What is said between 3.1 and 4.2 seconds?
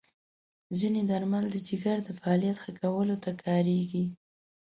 ته کارېږي.